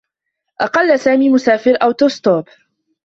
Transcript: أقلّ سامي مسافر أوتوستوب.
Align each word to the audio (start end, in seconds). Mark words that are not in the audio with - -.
أقلّ 0.61 0.99
سامي 0.99 1.29
مسافر 1.29 1.77
أوتوستوب. 1.83 2.45